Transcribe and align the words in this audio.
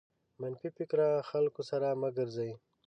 منفي 0.41 0.69
فکره 0.77 1.07
خلکو 1.29 1.61
سره 1.69 1.87
مه 2.01 2.09
ګرځٸ. 2.17 2.37